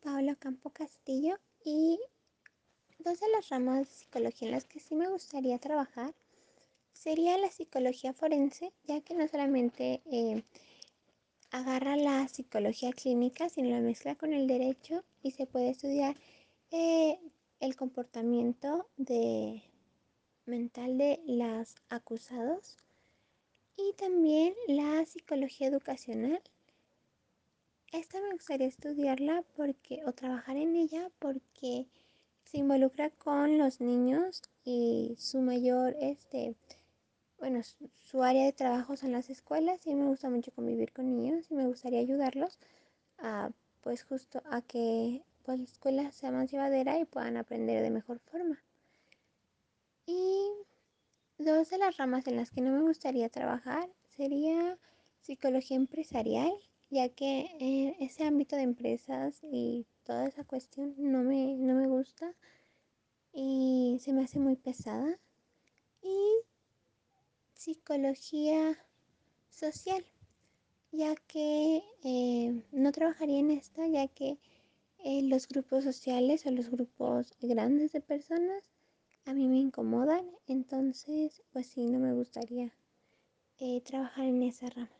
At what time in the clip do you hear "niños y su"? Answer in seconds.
33.80-35.40